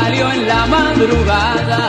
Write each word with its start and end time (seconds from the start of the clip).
Salió 0.00 0.30
en 0.30 0.46
la 0.46 0.66
madrugada, 0.66 1.80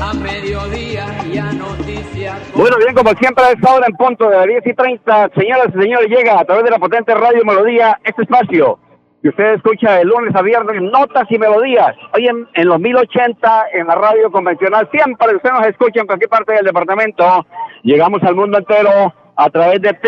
a 0.00 0.14
mediodía 0.14 1.04
y 1.28 1.36
a 1.38 1.52
noticias. 1.52 2.52
Bueno, 2.54 2.76
bien, 2.78 2.94
como 2.94 3.10
siempre 3.18 3.44
a 3.44 3.50
esta 3.50 3.74
hora 3.74 3.86
en 3.88 3.96
punto 3.96 4.30
de 4.30 4.36
las 4.36 4.46
10 4.46 4.66
y 4.66 4.74
30, 4.74 5.30
señoras 5.36 5.66
y 5.74 5.82
señores, 5.82 6.08
llega 6.08 6.38
a 6.38 6.44
través 6.44 6.62
de 6.64 6.70
la 6.70 6.78
potente 6.78 7.12
radio 7.14 7.44
Melodía 7.44 7.98
este 8.04 8.22
espacio 8.22 8.78
que 9.20 9.30
usted 9.30 9.54
escucha 9.54 9.96
de 9.96 10.04
lunes 10.04 10.32
a 10.36 10.42
viernes, 10.42 10.80
notas 10.80 11.24
y 11.30 11.38
melodías. 11.38 11.96
Hoy 12.14 12.28
en, 12.28 12.46
en 12.54 12.68
los 12.68 12.78
1080 12.78 13.66
en 13.72 13.88
la 13.88 13.96
radio 13.96 14.30
convencional, 14.30 14.88
siempre 14.92 15.34
usted 15.34 15.50
nos 15.50 15.66
escucha 15.66 16.02
en 16.02 16.06
cualquier 16.06 16.30
parte 16.30 16.52
del 16.52 16.66
departamento. 16.66 17.44
Llegamos 17.82 18.22
al 18.22 18.36
mundo 18.36 18.58
entero 18.58 19.12
a 19.34 19.50
través 19.50 19.82
de 19.82 19.98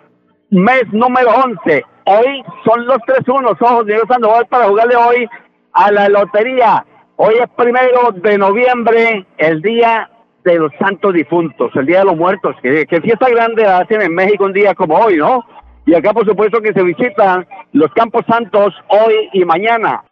mes 0.51 0.85
número 0.93 1.31
11. 1.31 1.85
Hoy 2.05 2.45
son 2.65 2.87
los 2.87 2.99
3-1, 2.99 3.57
ojos 3.61 3.87
de 3.87 3.95
Dios 3.95 4.07
Sandoval 4.09 4.47
para 4.47 4.69
jugarle 4.69 4.97
hoy 4.97 5.29
a 5.73 5.91
la 5.91 6.09
lotería. 6.09 6.85
Hoy 7.17 7.35
es 7.35 7.49
primero 7.57 8.13
de 8.15 8.39
noviembre, 8.39 9.27
el 9.39 9.63
día 9.63 10.11
de 10.45 10.59
los 10.59 10.73
santos 10.79 11.15
difuntos, 11.15 11.71
el 11.75 11.87
día 11.87 12.01
de 12.01 12.07
los 12.07 12.17
muertos, 12.17 12.57
que, 12.63 12.87
que 12.87 13.01
fiesta 13.01 13.29
grande 13.29 13.67
hacen 13.67 14.01
en 14.01 14.15
México 14.15 14.45
un 14.45 14.53
día 14.53 14.75
como 14.75 14.97
hoy, 14.97 15.17
¿no? 15.17 15.45
Y 15.87 15.95
acá 15.95 16.13
por 16.13 16.27
supuesto 16.27 16.61
que 16.61 16.73
se 16.73 16.83
visitan 16.83 17.47
los 17.73 17.93
campos 17.93 18.25
santos 18.27 18.75
hoy 18.89 19.29
y 19.33 19.45
mañana. 19.45 20.03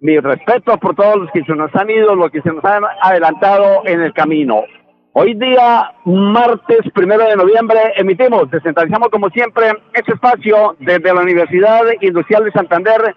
Mi 0.00 0.18
respeto 0.18 0.76
por 0.76 0.94
todos 0.94 1.16
los 1.16 1.30
que 1.30 1.42
se 1.44 1.54
nos 1.54 1.74
han 1.74 1.88
ido, 1.88 2.14
los 2.14 2.30
que 2.30 2.42
se 2.42 2.52
nos 2.52 2.62
han 2.64 2.82
adelantado 3.00 3.80
en 3.86 4.02
el 4.02 4.12
camino. 4.12 4.64
Hoy 5.12 5.32
día, 5.32 5.90
martes 6.04 6.80
primero 6.92 7.24
de 7.24 7.34
noviembre, 7.34 7.78
emitimos, 7.96 8.50
descentralizamos 8.50 9.08
como 9.08 9.30
siempre 9.30 9.72
este 9.94 10.12
espacio 10.12 10.76
desde 10.80 11.14
la 11.14 11.22
Universidad 11.22 11.80
Industrial 12.02 12.44
de 12.44 12.52
Santander, 12.52 13.16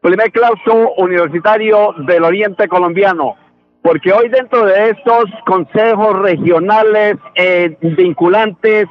primer 0.00 0.30
claustro 0.30 0.94
universitario 0.98 1.94
del 2.06 2.22
Oriente 2.22 2.68
Colombiano. 2.68 3.34
Porque 3.82 4.12
hoy 4.12 4.28
dentro 4.28 4.66
de 4.66 4.90
estos 4.90 5.24
consejos 5.46 6.16
regionales 6.20 7.16
eh, 7.34 7.76
vinculantes 7.80 8.86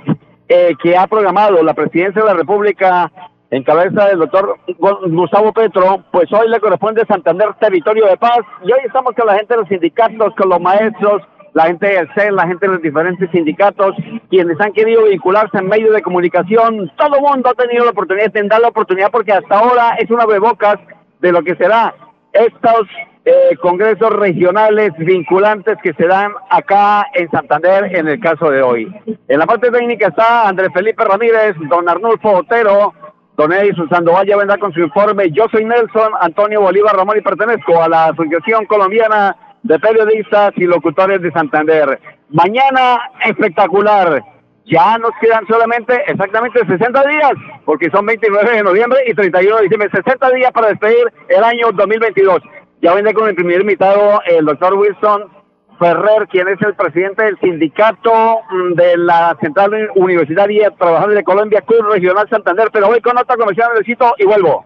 eh, 0.50 0.76
que 0.84 0.98
ha 0.98 1.08
programado 1.08 1.64
la 1.64 1.74
Presidencia 1.74 2.22
de 2.22 2.28
la 2.28 2.34
República 2.34 3.10
en 3.52 3.64
cabeza 3.64 4.06
del 4.08 4.20
doctor 4.20 4.58
Gustavo 4.78 5.52
Petro, 5.54 6.04
pues 6.12 6.32
hoy 6.32 6.48
le 6.50 6.60
corresponde 6.60 7.06
Santander 7.08 7.54
Territorio 7.60 8.06
de 8.06 8.18
Paz 8.18 8.40
y 8.64 8.72
hoy 8.72 8.80
estamos 8.86 9.14
con 9.14 9.26
la 9.26 9.38
gente 9.38 9.56
de 9.56 9.62
los 9.62 9.70
sindicatos, 9.70 10.36
con 10.36 10.50
los 10.50 10.62
maestros, 10.62 11.24
la 11.54 11.66
gente 11.66 11.88
del 11.88 12.08
CEL, 12.14 12.36
la 12.36 12.48
gente 12.48 12.68
de 12.68 12.74
los 12.74 12.82
diferentes 12.82 13.30
sindicatos, 13.32 13.96
quienes 14.30 14.60
han 14.62 14.72
querido 14.72 15.06
vincularse 15.06 15.58
en 15.58 15.68
medios 15.68 15.96
de 15.96 16.02
comunicación, 16.04 16.92
todo 16.96 17.16
el 17.16 17.22
mundo 17.22 17.50
ha 17.50 17.54
tenido 17.56 17.86
la 17.86 17.92
oportunidad 17.92 18.32
dar 18.32 18.62
la 18.62 18.68
oportunidad 18.68 19.10
porque 19.12 19.34
hasta 19.34 19.58
ahora 19.58 19.96
es 19.98 20.10
una 20.12 20.28
bebocas 20.28 20.78
de 21.20 21.32
lo 21.32 21.42
que 21.42 21.56
será 21.56 21.94
estos 22.32 22.88
eh, 23.26 23.56
congresos 23.62 24.12
regionales 24.12 24.92
vinculantes 24.98 25.78
que 25.82 25.94
se 25.94 26.06
dan 26.06 26.32
acá 26.50 27.08
en 27.14 27.30
Santander 27.32 27.96
en 27.96 28.08
el 28.08 28.20
caso 28.20 28.50
de 28.52 28.62
hoy. 28.62 28.96
En 29.28 29.40
la 29.40 29.48
parte 29.48 29.72
técnica 29.72 30.08
está 30.10 30.48
Andrés 30.48 30.70
Felipe 30.74 31.04
Ramírez, 31.04 31.56
don 31.68 31.90
Arnulfo 31.90 32.30
Otero, 32.30 32.94
don 33.40 33.54
Edison 33.54 33.88
Sandoval 33.88 34.28
ya 34.28 34.36
vendrá 34.36 34.58
con 34.58 34.74
su 34.74 34.82
informe. 34.82 35.32
Yo 35.32 35.46
soy 35.50 35.64
Nelson 35.64 36.12
Antonio 36.20 36.60
Bolívar 36.60 36.94
Ramón 36.94 37.18
y 37.18 37.22
pertenezco 37.22 37.82
a 37.82 37.88
la 37.88 38.08
Asociación 38.08 38.66
Colombiana 38.66 39.34
de 39.64 39.80
Periodistas 39.80 40.52
y 40.58 40.66
Locutores 40.66 41.22
de 41.22 41.32
Santander. 41.32 42.02
Mañana 42.32 43.00
espectacular. 43.26 44.22
Ya 44.66 44.98
nos 44.98 45.12
quedan 45.22 45.48
solamente 45.48 46.04
exactamente 46.06 46.60
60 46.68 47.08
días, 47.08 47.32
porque 47.64 47.90
son 47.92 48.06
29 48.08 48.58
de 48.58 48.62
noviembre 48.64 49.00
y 49.08 49.14
31 49.14 49.56
de 49.56 49.64
diciembre, 49.64 49.90
60 49.90 50.30
días 50.32 50.52
para 50.52 50.68
despedir 50.68 51.12
el 51.30 51.42
año 51.42 51.72
2022. 51.72 52.42
Ya 52.82 52.94
vendré 52.94 53.14
con 53.14 53.30
el 53.30 53.36
primer 53.36 53.62
invitado, 53.62 54.22
el 54.26 54.46
doctor 54.46 54.74
Wilson 54.74 55.39
Ferrer, 55.80 56.28
quien 56.30 56.48
es 56.50 56.62
el 56.62 56.76
presidente 56.76 57.24
del 57.24 57.40
sindicato 57.40 58.42
mm, 58.50 58.74
de 58.74 58.98
la 58.98 59.38
Central 59.42 59.90
Universitaria 59.96 60.72
Trabajadores 60.72 61.16
de 61.16 61.24
Colombia, 61.24 61.62
Club 61.62 61.90
Regional 61.92 62.28
Santander, 62.30 62.70
pero 62.72 62.88
voy 62.88 63.02
con 63.02 63.18
otra 63.18 63.38
comercial, 63.38 63.70
necesito 63.74 64.14
y 64.18 64.26
vuelvo. 64.26 64.66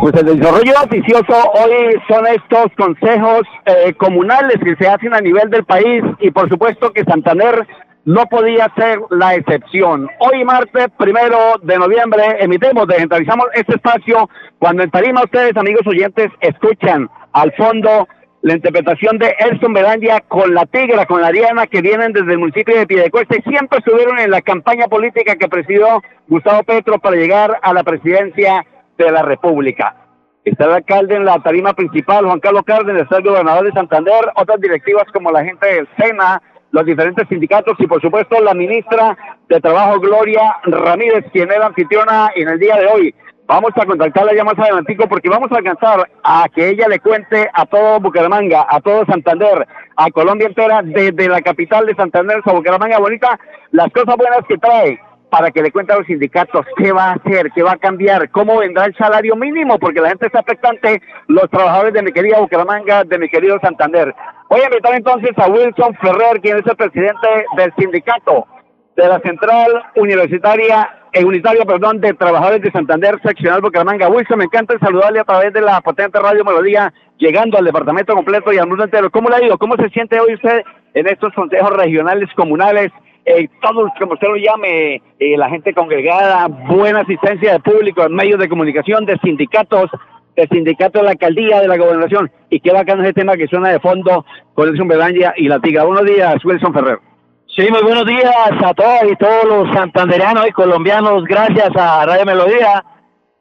Pues 0.01 0.13
el 0.15 0.37
desarrollo 0.37 0.73
noticioso 0.73 1.33
hoy 1.53 1.95
son 2.09 2.27
estos 2.27 2.65
consejos 2.75 3.43
eh, 3.65 3.93
comunales 3.93 4.57
que 4.61 4.75
se 4.75 4.89
hacen 4.89 5.13
a 5.13 5.21
nivel 5.21 5.49
del 5.49 5.63
país 5.63 6.03
y 6.19 6.31
por 6.31 6.49
supuesto 6.49 6.91
que 6.91 7.05
Santander 7.05 7.65
no 8.03 8.25
podía 8.25 8.69
ser 8.75 8.99
la 9.09 9.35
excepción. 9.35 10.09
Hoy 10.19 10.43
martes 10.43 10.87
primero 10.97 11.37
de 11.61 11.77
noviembre 11.77 12.23
emitimos, 12.39 12.89
descentralizamos 12.89 13.45
este 13.53 13.75
espacio 13.75 14.29
cuando 14.59 14.83
en 14.83 14.91
Tarima 14.91 15.23
ustedes 15.23 15.55
amigos 15.55 15.87
oyentes 15.87 16.29
escuchan 16.41 17.09
al 17.31 17.53
fondo 17.53 18.05
la 18.43 18.55
interpretación 18.55 19.17
de 19.19 19.33
Elson 19.39 19.73
Belandia 19.73 20.19
con 20.27 20.53
la 20.53 20.65
Tigra, 20.65 21.05
con 21.05 21.21
la 21.21 21.31
Diana, 21.31 21.65
que 21.65 21.81
vienen 21.81 22.11
desde 22.11 22.33
el 22.33 22.39
municipio 22.39 22.77
de 22.77 22.85
Piedecuesta 22.85 23.37
y 23.37 23.41
siempre 23.49 23.79
estuvieron 23.79 24.19
en 24.19 24.31
la 24.31 24.41
campaña 24.41 24.87
política 24.87 25.37
que 25.37 25.47
presidió 25.47 26.03
Gustavo 26.27 26.61
Petro 26.63 26.99
para 26.99 27.15
llegar 27.15 27.57
a 27.61 27.73
la 27.73 27.85
presidencia 27.85 28.65
de 28.97 29.11
la 29.11 29.21
República. 29.21 29.95
Está 30.43 30.65
el 30.65 30.73
alcalde 30.73 31.15
en 31.15 31.23
la 31.23 31.41
tarima 31.41 31.73
principal, 31.73 32.25
Juan 32.25 32.41
Carlos 32.41 32.63
Cárdenas, 32.65 33.03
está 33.03 33.17
el 33.17 33.23
gobernador 33.23 33.63
de 33.63 33.71
Santander, 33.71 34.29
otras 34.35 34.59
directivas 34.59 35.05
como 35.13 35.31
la 35.31 35.45
gente 35.45 35.65
del 35.65 35.87
SENA, 35.97 36.41
los 36.71 36.85
diferentes 36.85 37.25
sindicatos 37.29 37.77
y 37.79 37.87
por 37.87 38.01
supuesto 38.01 38.41
la 38.41 38.53
ministra 38.53 39.17
de 39.47 39.61
Trabajo, 39.61 40.01
Gloria 40.01 40.57
Ramírez, 40.63 41.23
quien 41.31 41.49
es 41.49 41.59
la 41.59 41.67
anfitriona 41.67 42.31
en 42.35 42.49
el 42.49 42.59
día 42.59 42.75
de 42.75 42.87
hoy. 42.87 43.15
Vamos 43.45 43.71
a 43.75 43.85
contactarla 43.85 44.33
ya 44.33 44.45
más 44.45 44.57
adelantico 44.57 45.07
porque 45.09 45.27
vamos 45.27 45.51
a 45.51 45.57
alcanzar 45.57 46.09
a 46.23 46.45
que 46.53 46.69
ella 46.69 46.87
le 46.87 46.99
cuente 46.99 47.49
a 47.53 47.65
todo 47.65 47.99
Bucaramanga, 47.99 48.65
a 48.69 48.79
todo 48.79 49.05
Santander, 49.05 49.67
a 49.97 50.09
Colombia 50.11 50.47
entera, 50.47 50.81
desde 50.81 51.27
la 51.27 51.41
capital 51.41 51.85
de 51.85 51.93
Santander, 51.95 52.41
a 52.43 52.51
Bucaramanga 52.53 52.99
bonita, 52.99 53.37
las 53.71 53.91
cosas 53.91 54.15
buenas 54.15 54.45
que 54.47 54.57
trae 54.57 54.97
para 55.29 55.51
que 55.51 55.61
le 55.61 55.71
cuente 55.71 55.91
a 55.91 55.97
los 55.97 56.05
sindicatos 56.05 56.65
qué 56.77 56.93
va 56.93 57.09
a 57.09 57.13
hacer, 57.13 57.51
qué 57.53 57.63
va 57.63 57.73
a 57.73 57.77
cambiar, 57.77 58.29
cómo 58.29 58.59
vendrá 58.59 58.85
el 58.85 58.95
salario 58.95 59.35
mínimo, 59.35 59.77
porque 59.77 59.99
la 59.99 60.09
gente 60.09 60.27
está 60.27 60.39
expectante, 60.39 61.01
los 61.27 61.49
trabajadores 61.49 61.93
de 61.93 62.03
mi 62.03 62.13
querida 62.13 62.39
Bucaramanga, 62.39 63.03
de 63.03 63.17
mi 63.17 63.27
querido 63.27 63.59
Santander. 63.59 64.15
Voy 64.49 64.61
a 64.61 64.65
invitar 64.65 64.93
entonces 64.93 65.31
a 65.37 65.49
Wilson 65.49 65.95
Ferrer, 65.95 66.39
quien 66.39 66.59
es 66.59 66.65
el 66.65 66.75
presidente 66.77 67.45
del 67.57 67.73
sindicato 67.77 68.47
de 68.95 69.07
la 69.07 69.19
Central 69.19 69.83
Universitaria, 69.95 70.89
eh, 71.11 71.23
Unitaria, 71.25 71.65
perdón, 71.65 71.99
de 71.99 72.13
Trabajadores 72.13 72.61
de 72.61 72.71
Santander, 72.71 73.19
seccional 73.23 73.61
Bucaramanga. 73.61 74.09
Wilson, 74.09 74.37
me 74.37 74.45
encanta 74.45 74.77
saludarle 74.79 75.19
a 75.19 75.23
través 75.23 75.53
de 75.53 75.61
la 75.61 75.81
potente 75.81 76.19
radio 76.19 76.43
Melodía, 76.43 76.93
llegando 77.17 77.57
al 77.57 77.65
departamento 77.65 78.13
completo 78.13 78.53
y 78.53 78.57
al 78.57 78.67
mundo 78.67 78.83
entero. 78.83 79.09
¿Cómo 79.09 79.29
le 79.29 79.35
ha 79.35 79.43
ido? 79.43 79.57
¿Cómo 79.57 79.75
se 79.77 79.89
siente 79.89 80.19
hoy 80.19 80.35
usted 80.35 80.61
en 80.93 81.07
estos 81.07 81.33
consejos 81.33 81.71
regionales, 81.71 82.29
comunales? 82.35 82.91
Eh, 83.25 83.47
todos, 83.61 83.89
como 83.99 84.13
usted 84.13 84.27
lo 84.27 84.35
llame, 84.35 85.01
eh, 85.17 85.37
la 85.37 85.49
gente 85.49 85.73
congregada, 85.73 86.47
buena 86.47 87.01
asistencia 87.01 87.53
de 87.53 87.59
público, 87.59 88.07
medios 88.09 88.39
de 88.39 88.49
comunicación, 88.49 89.05
de 89.05 89.17
sindicatos, 89.23 89.89
de 90.35 90.47
sindicatos 90.47 91.01
de 91.01 91.05
la 91.05 91.11
alcaldía, 91.11 91.61
de 91.61 91.67
la 91.67 91.77
gobernación. 91.77 92.29
Y 92.49 92.59
qué 92.59 92.71
bacano 92.71 93.03
ese 93.03 93.13
tema 93.13 93.37
que 93.37 93.47
suena 93.47 93.69
de 93.69 93.79
fondo 93.79 94.25
con 94.53 94.69
Wilson 94.69 94.87
Bedaña 94.87 95.33
y 95.37 95.47
la 95.47 95.59
Tiga. 95.59 95.83
Buenos 95.83 96.05
días, 96.05 96.43
Wilson 96.43 96.73
Ferrer. 96.73 97.12
Sí, 97.55 97.69
muy 97.69 97.83
buenos 97.83 98.07
días 98.07 98.33
a 98.65 98.73
todos 98.73 99.11
y 99.11 99.15
todos 99.17 99.45
los 99.45 99.75
santanderianos 99.75 100.47
y 100.47 100.51
colombianos, 100.53 101.23
gracias 101.25 101.69
a 101.75 102.03
Radio 102.03 102.25
Melodía. 102.25 102.83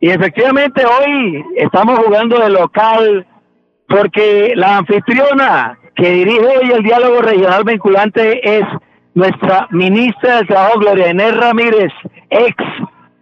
Y 0.00 0.10
efectivamente 0.10 0.82
hoy 0.84 1.42
estamos 1.56 1.98
jugando 2.00 2.38
de 2.38 2.50
local 2.50 3.26
porque 3.88 4.52
la 4.54 4.76
anfitriona 4.76 5.78
que 5.96 6.10
dirige 6.10 6.40
hoy 6.40 6.72
el 6.72 6.82
diálogo 6.82 7.22
regional 7.22 7.64
vinculante 7.64 8.58
es 8.58 8.64
nuestra 9.14 9.66
ministra 9.70 10.36
del 10.36 10.46
Trabajo, 10.46 10.80
Gloria 10.80 11.08
Inés 11.08 11.34
Ramírez, 11.34 11.92
ex 12.28 12.54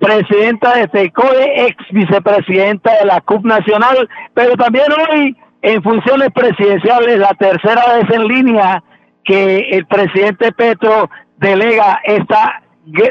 presidenta 0.00 0.74
de 0.74 0.88
FECODE, 0.88 1.66
ex 1.66 1.76
vicepresidenta 1.92 2.98
de 2.98 3.06
la 3.06 3.20
CUP 3.20 3.44
Nacional, 3.44 4.08
pero 4.34 4.56
también 4.56 4.86
hoy 5.08 5.36
en 5.62 5.80
funciones 5.84 6.30
presidenciales, 6.34 7.20
la 7.20 7.34
tercera 7.34 7.80
vez 7.94 8.10
en 8.12 8.26
línea 8.26 8.82
que 9.24 9.70
el 9.70 9.86
presidente 9.86 10.52
Petro 10.52 11.10
delega 11.38 12.00
esta 12.04 12.62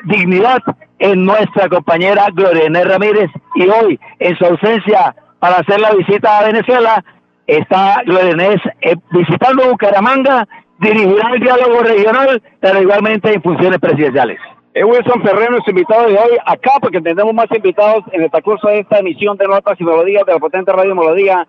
dignidad 0.06 0.60
en 1.00 1.26
nuestra 1.26 1.70
compañera 1.70 2.28
Gloria 2.34 2.66
Inés 2.66 2.88
Ramírez 2.88 3.30
y 3.56 3.68
hoy 3.68 4.00
en 4.20 4.38
su 4.38 4.46
ausencia 4.46 5.16
para 5.40 5.58
hacer 5.58 5.80
la 5.80 5.94
visita 5.94 6.40
a 6.40 6.46
Venezuela 6.46 7.04
está 7.48 8.02
Gloria 8.06 8.32
Inés 8.32 8.62
eh, 8.82 8.96
visitando 9.12 9.70
Bucaramanga, 9.70 10.48
dirigirá 10.80 11.32
el 11.34 11.40
diálogo 11.40 11.82
regional, 11.82 12.42
pero 12.60 12.82
igualmente 12.82 13.34
en 13.34 13.42
funciones 13.42 13.80
presidenciales. 13.80 14.40
Es 14.74 14.84
Wilson 14.84 15.24
Ferrer, 15.24 15.50
nuestro 15.50 15.72
invitado 15.72 16.08
de 16.08 16.14
hoy, 16.14 16.38
acá 16.46 16.74
porque 16.80 17.02
tenemos 17.02 17.34
más 17.34 17.48
invitados 17.52 18.04
en 18.12 18.22
el 18.22 18.30
curso 18.44 18.68
de 18.68 18.80
esta 18.80 19.00
emisión 19.00 19.36
de 19.38 19.48
Notas 19.48 19.80
y 19.80 19.84
Melodías 19.84 20.26
de 20.26 20.34
la 20.34 20.40
potente 20.40 20.72
Radio 20.72 20.96
Melodía 20.96 21.48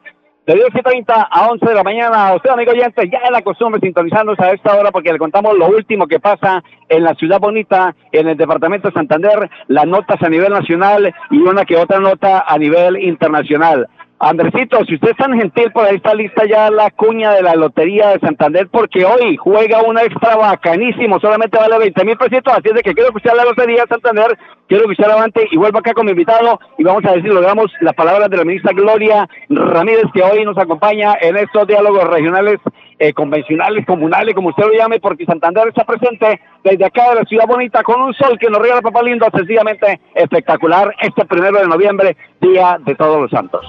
de 0.50 0.56
10 0.56 0.68
y 0.74 0.82
30 0.82 1.28
a 1.30 1.48
11 1.48 1.64
de 1.64 1.74
la 1.74 1.84
mañana. 1.84 2.34
Usted, 2.34 2.50
amigo 2.50 2.72
ya 2.72 2.86
es 2.86 3.30
la 3.30 3.42
costumbre 3.42 3.80
sintonizarnos 3.80 4.36
a 4.40 4.50
esta 4.50 4.74
hora 4.74 4.90
porque 4.90 5.12
le 5.12 5.18
contamos 5.18 5.56
lo 5.56 5.68
último 5.68 6.08
que 6.08 6.18
pasa 6.18 6.64
en 6.88 7.04
la 7.04 7.14
ciudad 7.14 7.38
bonita, 7.38 7.94
en 8.10 8.26
el 8.26 8.36
departamento 8.36 8.88
de 8.88 8.94
Santander, 8.94 9.48
las 9.68 9.86
notas 9.86 10.20
a 10.20 10.28
nivel 10.28 10.52
nacional 10.52 11.14
y 11.30 11.38
una 11.38 11.64
que 11.64 11.76
otra 11.76 12.00
nota 12.00 12.44
a 12.48 12.58
nivel 12.58 12.96
internacional. 12.96 13.86
Andresito, 14.22 14.84
si 14.84 14.96
usted 14.96 15.12
es 15.12 15.16
tan 15.16 15.32
gentil, 15.32 15.72
por 15.72 15.86
ahí 15.86 15.96
está 15.96 16.14
lista 16.14 16.44
ya 16.44 16.70
la 16.70 16.90
cuña 16.90 17.32
de 17.32 17.42
la 17.42 17.54
Lotería 17.54 18.10
de 18.10 18.20
Santander, 18.20 18.68
porque 18.70 19.02
hoy 19.02 19.38
juega 19.38 19.80
una 19.80 20.02
extra 20.02 20.36
bacanísimo, 20.36 21.18
solamente 21.18 21.56
vale 21.56 21.78
20 21.78 22.04
mil 22.04 22.18
pesitos, 22.18 22.52
así 22.52 22.68
es 22.68 22.82
que 22.82 22.92
quiero 22.92 23.08
usted 23.14 23.32
la 23.34 23.46
Lotería 23.46 23.84
de 23.84 23.88
Santander, 23.88 24.38
quiero 24.68 24.90
usted 24.90 25.06
levante 25.06 25.48
y 25.50 25.56
vuelva 25.56 25.78
acá 25.78 25.94
con 25.94 26.04
mi 26.04 26.12
invitado 26.12 26.60
y 26.76 26.84
vamos 26.84 27.02
a 27.06 27.12
decir, 27.12 27.32
logramos 27.32 27.72
las 27.80 27.94
palabras 27.94 28.28
de 28.28 28.36
la 28.36 28.44
ministra 28.44 28.74
Gloria 28.74 29.26
Ramírez, 29.48 30.04
que 30.12 30.22
hoy 30.22 30.44
nos 30.44 30.58
acompaña 30.58 31.14
en 31.18 31.38
estos 31.38 31.66
diálogos 31.66 32.04
regionales 32.04 32.58
eh, 32.98 33.14
convencionales, 33.14 33.86
comunales, 33.86 34.34
como 34.34 34.50
usted 34.50 34.64
lo 34.64 34.74
llame, 34.74 35.00
porque 35.00 35.24
Santander 35.24 35.68
está 35.68 35.84
presente 35.84 36.42
desde 36.64 36.84
acá 36.84 37.10
de 37.10 37.16
la 37.16 37.24
ciudad 37.24 37.46
bonita 37.46 37.82
con 37.82 38.00
un 38.00 38.14
sol 38.14 38.38
que 38.38 38.50
nos 38.50 38.60
regala 38.60 38.82
Papá 38.82 39.02
Lindo, 39.02 39.26
sencillamente 39.34 40.00
espectacular 40.14 40.94
este 41.00 41.24
primero 41.24 41.58
de 41.60 41.66
noviembre, 41.66 42.16
Día 42.40 42.78
de 42.84 42.94
Todos 42.94 43.22
los 43.22 43.30
Santos. 43.30 43.64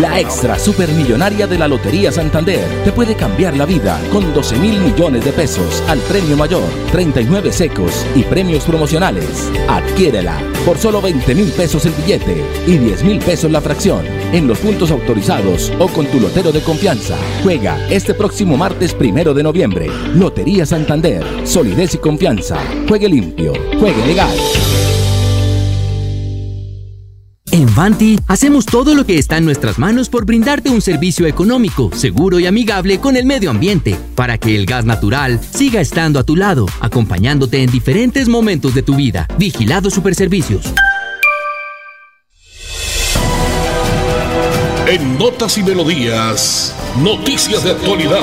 La 0.00 0.20
extra 0.20 0.58
supermillonaria 0.58 1.46
de 1.46 1.58
la 1.58 1.68
Lotería 1.68 2.12
Santander 2.12 2.64
te 2.84 2.92
puede 2.92 3.14
cambiar 3.14 3.56
la 3.56 3.66
vida 3.66 3.98
con 4.12 4.32
12 4.34 4.58
mil 4.58 4.78
millones 4.80 5.24
de 5.24 5.32
pesos 5.32 5.82
al 5.88 5.98
premio 6.00 6.36
mayor, 6.36 6.62
39 6.92 7.52
secos 7.52 8.06
y 8.14 8.22
premios 8.22 8.64
promocionales. 8.64 9.52
Adquiérela 9.68 10.38
por 10.64 10.76
solo 10.78 11.00
20 11.00 11.34
mil 11.34 11.50
pesos 11.52 11.86
el 11.86 11.92
billete 11.92 12.44
y 12.66 12.78
10 12.78 13.04
mil 13.04 13.18
pesos 13.20 13.50
la 13.50 13.60
fracción 13.60 14.04
en 14.32 14.46
los 14.46 14.58
puntos 14.58 14.90
autorizados 14.90 15.72
o 15.78 15.88
con 15.88 16.06
tu 16.06 16.20
lotero 16.20 16.52
de 16.52 16.62
confianza. 16.62 17.16
Juega 17.42 17.78
este 17.88 18.14
próximo 18.14 18.56
martes 18.56 18.94
primero 18.94 19.32
de 19.32 19.42
noviembre. 19.42 19.88
Lotería 20.14 20.66
Santander. 20.66 21.24
Solidez 21.44 21.94
y 21.94 21.98
confianza. 21.98 22.15
Juegue 22.88 23.08
limpio. 23.08 23.52
Juegue 23.78 24.06
legal. 24.06 24.36
En 27.52 27.74
Vanti 27.74 28.18
hacemos 28.28 28.66
todo 28.66 28.94
lo 28.94 29.06
que 29.06 29.18
está 29.18 29.38
en 29.38 29.46
nuestras 29.46 29.78
manos 29.78 30.10
por 30.10 30.26
brindarte 30.26 30.68
un 30.68 30.82
servicio 30.82 31.26
económico, 31.26 31.90
seguro 31.94 32.38
y 32.38 32.46
amigable 32.46 32.98
con 33.00 33.16
el 33.16 33.24
medio 33.24 33.50
ambiente, 33.50 33.96
para 34.14 34.36
que 34.36 34.56
el 34.56 34.66
gas 34.66 34.84
natural 34.84 35.40
siga 35.42 35.80
estando 35.80 36.18
a 36.18 36.24
tu 36.24 36.36
lado, 36.36 36.66
acompañándote 36.80 37.62
en 37.62 37.70
diferentes 37.70 38.28
momentos 38.28 38.74
de 38.74 38.82
tu 38.82 38.94
vida. 38.94 39.26
Vigilado 39.38 39.90
Superservicios. 39.90 40.66
En 44.86 45.18
Notas 45.18 45.56
y 45.58 45.62
Melodías, 45.62 46.74
noticias 47.02 47.64
de 47.64 47.70
actualidad. 47.70 48.22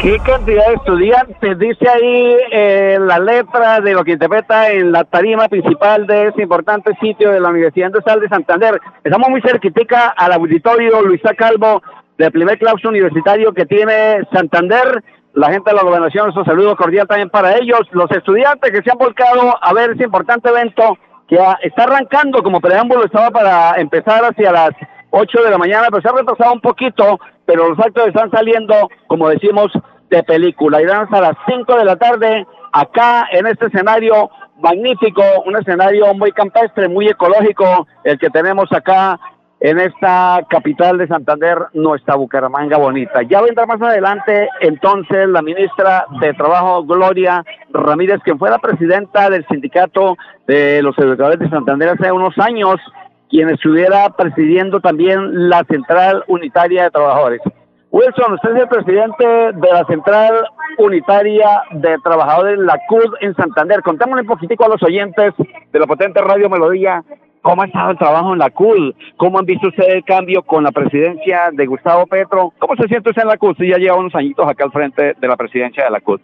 ¿Qué 0.00 0.18
cantidad 0.20 0.66
de 0.66 0.74
estudiantes? 0.76 1.58
Dice 1.58 1.86
ahí 1.86 2.36
eh, 2.52 2.98
la 2.98 3.18
letra 3.18 3.80
de 3.80 3.92
lo 3.92 4.02
que 4.02 4.12
interpreta 4.12 4.70
en 4.70 4.92
la 4.92 5.04
tarima 5.04 5.46
principal 5.46 6.06
de 6.06 6.28
ese 6.28 6.40
importante 6.40 6.96
sitio 7.02 7.30
de 7.30 7.38
la 7.38 7.50
Universidad 7.50 7.88
Industrial 7.88 8.18
de 8.18 8.28
Santander. 8.30 8.80
Estamos 9.04 9.28
muy 9.28 9.42
cerquitica 9.42 10.08
al 10.16 10.32
auditorio 10.32 11.02
Luisa 11.02 11.34
Calvo 11.34 11.82
del 12.16 12.32
primer 12.32 12.58
claustro 12.58 12.88
universitario 12.88 13.52
que 13.52 13.66
tiene 13.66 14.22
Santander. 14.32 15.04
La 15.34 15.52
gente 15.52 15.68
de 15.68 15.76
la 15.76 15.82
gobernación, 15.82 16.32
un 16.34 16.44
saludo 16.46 16.76
cordial 16.76 17.06
también 17.06 17.28
para 17.28 17.58
ellos. 17.58 17.80
Los 17.90 18.10
estudiantes 18.10 18.70
que 18.70 18.82
se 18.82 18.90
han 18.90 18.96
volcado 18.96 19.54
a 19.60 19.74
ver 19.74 19.90
ese 19.90 20.04
importante 20.04 20.48
evento 20.48 20.96
que 21.28 21.38
está 21.62 21.82
arrancando 21.82 22.42
como 22.42 22.62
preámbulo, 22.62 23.04
estaba 23.04 23.30
para 23.30 23.78
empezar 23.78 24.24
hacia 24.24 24.50
las 24.50 24.70
8 25.10 25.42
de 25.42 25.50
la 25.50 25.58
mañana, 25.58 25.88
pero 25.90 26.02
se 26.02 26.08
ha 26.08 26.12
retrasado 26.12 26.54
un 26.54 26.60
poquito, 26.60 27.20
pero 27.44 27.68
los 27.68 27.78
actos 27.78 28.06
están 28.06 28.30
saliendo, 28.30 28.88
como 29.06 29.28
decimos, 29.28 29.72
de 30.10 30.22
película. 30.22 30.82
Irán 30.82 31.04
hasta 31.04 31.20
las 31.20 31.36
5 31.46 31.76
de 31.76 31.84
la 31.84 31.96
tarde 31.96 32.46
acá 32.72 33.28
en 33.32 33.46
este 33.46 33.66
escenario 33.66 34.30
magnífico, 34.58 35.22
un 35.46 35.56
escenario 35.56 36.12
muy 36.14 36.32
campestre, 36.32 36.88
muy 36.88 37.08
ecológico, 37.08 37.86
el 38.04 38.18
que 38.18 38.28
tenemos 38.30 38.70
acá 38.72 39.18
en 39.60 39.78
esta 39.78 40.40
capital 40.48 40.96
de 40.96 41.06
Santander, 41.06 41.58
nuestra 41.74 42.14
Bucaramanga 42.14 42.78
bonita. 42.78 43.22
Ya 43.22 43.42
vendrá 43.42 43.66
más 43.66 43.80
adelante 43.80 44.48
entonces 44.60 45.28
la 45.28 45.42
ministra 45.42 46.06
de 46.20 46.32
Trabajo, 46.32 46.82
Gloria 46.84 47.44
Ramírez, 47.70 48.20
quien 48.24 48.38
fue 48.38 48.50
la 48.50 48.58
presidenta 48.58 49.28
del 49.28 49.46
sindicato 49.48 50.16
de 50.46 50.82
los 50.82 50.96
educadores 50.98 51.38
de 51.38 51.50
Santander 51.50 51.90
hace 51.90 52.10
unos 52.10 52.36
años, 52.38 52.76
quien 53.28 53.50
estuviera 53.50 54.08
presidiendo 54.16 54.80
también 54.80 55.50
la 55.50 55.62
Central 55.64 56.24
Unitaria 56.26 56.84
de 56.84 56.90
Trabajadores. 56.90 57.42
Wilson, 57.90 58.34
usted 58.34 58.56
es 58.56 58.62
el 58.62 58.68
presidente 58.68 59.26
de 59.26 59.72
la 59.72 59.84
Central 59.86 60.46
Unitaria 60.78 61.62
de 61.72 61.96
Trabajadores, 62.04 62.58
la 62.58 62.78
CUD 62.88 63.14
en 63.20 63.34
Santander. 63.34 63.82
Contémosle 63.82 64.22
un 64.22 64.28
poquitico 64.28 64.64
a 64.64 64.68
los 64.68 64.82
oyentes 64.82 65.34
de 65.72 65.78
la 65.78 65.86
potente 65.86 66.20
Radio 66.20 66.48
Melodía 66.48 67.02
¿Cómo 67.42 67.62
ha 67.62 67.66
estado 67.66 67.92
el 67.92 67.98
trabajo 67.98 68.32
en 68.34 68.38
la 68.38 68.50
CUL? 68.50 68.94
¿Cómo 69.16 69.38
han 69.38 69.46
visto 69.46 69.68
ustedes 69.68 69.94
el 69.94 70.04
cambio 70.04 70.42
con 70.42 70.62
la 70.62 70.72
presidencia 70.72 71.50
de 71.52 71.66
Gustavo 71.66 72.06
Petro? 72.06 72.52
¿Cómo 72.58 72.76
se 72.76 72.86
siente 72.86 73.10
usted 73.10 73.22
en 73.22 73.28
la 73.28 73.38
CUL? 73.38 73.56
Si 73.56 73.66
ya 73.66 73.78
lleva 73.78 73.96
unos 73.96 74.14
añitos 74.14 74.46
acá 74.46 74.64
al 74.64 74.72
frente 74.72 75.14
de 75.18 75.28
la 75.28 75.36
presidencia 75.36 75.84
de 75.84 75.90
la 75.90 76.00
CUL. 76.00 76.20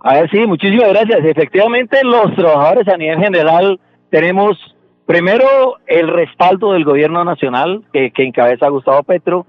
A 0.00 0.14
ver, 0.14 0.30
sí, 0.30 0.44
muchísimas 0.46 0.88
gracias. 0.88 1.24
Efectivamente, 1.24 1.98
los 2.02 2.34
trabajadores 2.34 2.88
a 2.88 2.96
nivel 2.96 3.18
general 3.18 3.78
tenemos 4.10 4.58
primero 5.06 5.76
el 5.86 6.08
respaldo 6.08 6.72
del 6.72 6.84
gobierno 6.84 7.24
nacional 7.24 7.84
que, 7.92 8.10
encabeza 8.16 8.68
Gustavo 8.68 9.04
Petro 9.04 9.46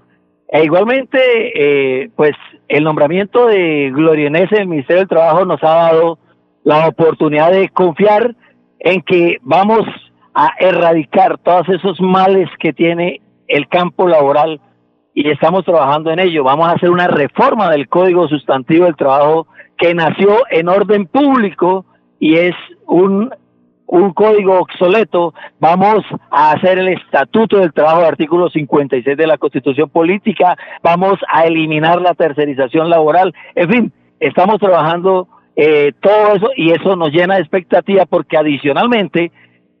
e 0.54 0.64
igualmente, 0.64 1.18
eh, 1.54 2.10
pues 2.14 2.32
el 2.68 2.84
nombramiento 2.84 3.46
de 3.46 3.90
Gloria 3.90 4.26
Inés 4.26 4.52
en 4.52 4.60
el 4.60 4.68
Ministerio 4.68 5.00
del 5.00 5.08
Trabajo 5.08 5.46
nos 5.46 5.62
ha 5.62 5.88
dado 5.88 6.18
la 6.62 6.88
oportunidad 6.88 7.50
de 7.52 7.70
confiar 7.70 8.36
en 8.78 9.00
que 9.00 9.38
vamos 9.40 9.80
a 10.34 10.50
erradicar 10.58 11.38
todos 11.38 11.66
esos 11.70 11.98
males 12.02 12.50
que 12.58 12.74
tiene 12.74 13.22
el 13.48 13.66
campo 13.68 14.06
laboral 14.06 14.60
y 15.14 15.30
estamos 15.30 15.64
trabajando 15.64 16.10
en 16.10 16.18
ello. 16.18 16.44
Vamos 16.44 16.68
a 16.68 16.72
hacer 16.72 16.90
una 16.90 17.08
reforma 17.08 17.70
del 17.70 17.88
Código 17.88 18.28
Sustantivo 18.28 18.84
del 18.84 18.96
Trabajo 18.96 19.46
que 19.78 19.94
nació 19.94 20.42
en 20.50 20.68
orden 20.68 21.06
público 21.06 21.86
y 22.20 22.36
es 22.36 22.54
un 22.86 23.30
un 23.86 24.12
código 24.12 24.58
obsoleto, 24.60 25.34
vamos 25.60 26.04
a 26.30 26.52
hacer 26.52 26.78
el 26.78 26.88
estatuto 26.88 27.58
del 27.58 27.72
trabajo 27.72 27.98
del 27.98 28.08
artículo 28.08 28.48
56 28.48 29.16
de 29.16 29.26
la 29.26 29.38
Constitución 29.38 29.90
Política, 29.90 30.56
vamos 30.82 31.18
a 31.28 31.44
eliminar 31.46 32.00
la 32.00 32.14
tercerización 32.14 32.88
laboral, 32.88 33.34
en 33.54 33.68
fin, 33.70 33.92
estamos 34.18 34.58
trabajando 34.58 35.28
eh, 35.56 35.92
todo 36.00 36.34
eso 36.34 36.50
y 36.56 36.70
eso 36.70 36.96
nos 36.96 37.10
llena 37.10 37.34
de 37.34 37.42
expectativa 37.42 38.06
porque 38.06 38.38
adicionalmente 38.38 39.30